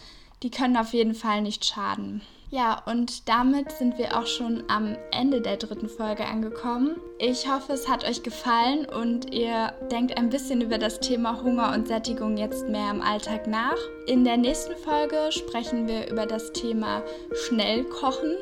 die 0.43 0.51
können 0.51 0.77
auf 0.77 0.93
jeden 0.93 1.15
Fall 1.15 1.41
nicht 1.41 1.65
schaden. 1.65 2.21
Ja, 2.52 2.83
und 2.87 3.28
damit 3.28 3.71
sind 3.71 3.97
wir 3.97 4.19
auch 4.19 4.26
schon 4.26 4.64
am 4.66 4.97
Ende 5.12 5.40
der 5.40 5.57
dritten 5.57 5.88
Folge 5.88 6.25
angekommen. 6.25 6.97
Ich 7.19 7.49
hoffe, 7.49 7.73
es 7.73 7.88
hat 7.88 8.04
euch 8.04 8.25
gefallen 8.25 8.87
und 8.87 9.33
ihr 9.33 9.73
denkt 9.92 10.19
ein 10.19 10.30
bisschen 10.30 10.61
über 10.61 10.76
das 10.76 10.99
Thema 10.99 11.40
Hunger 11.45 11.73
und 11.73 11.87
Sättigung 11.87 12.37
jetzt 12.37 12.69
mehr 12.69 12.90
im 12.90 13.02
Alltag 13.02 13.47
nach. 13.47 13.78
In 14.09 14.25
der 14.25 14.37
nächsten 14.37 14.75
Folge 14.75 15.30
sprechen 15.30 15.87
wir 15.87 16.11
über 16.11 16.26
das 16.26 16.52
Thema 16.52 17.04
Schnellkochen. 17.47 18.35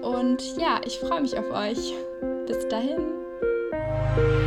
Und 0.00 0.56
ja, 0.56 0.80
ich 0.86 0.98
freue 0.98 1.20
mich 1.20 1.38
auf 1.38 1.50
euch. 1.50 1.92
Bis 2.46 2.66
dahin. 2.68 4.45